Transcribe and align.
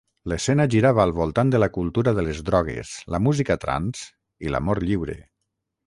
L'escena 0.31 0.63
girava 0.75 1.03
al 1.03 1.13
voltant 1.19 1.51
de 1.55 1.61
la 1.63 1.67
cultura 1.77 2.15
de 2.21 2.25
les 2.29 2.41
drogues, 2.49 2.97
la 3.17 3.23
música 3.29 3.61
trance 3.67 4.11
i 4.49 4.57
l'amor 4.57 4.87
lliure. 4.91 5.21